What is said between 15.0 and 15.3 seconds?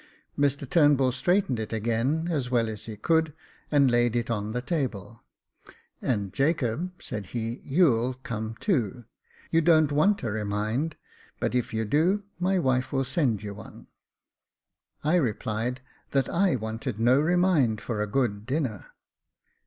132 Jacob Faithful I